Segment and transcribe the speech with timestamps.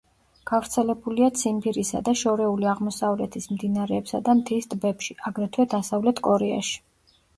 [0.51, 6.83] გავრცელებულია ციმბირისა და შორეული აღმოსავლეთის მდინარეებსა და მთის ტბებში, აგრეთვე დასავლეთ კორეაში.